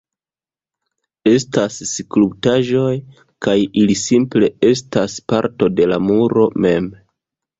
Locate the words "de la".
5.81-6.03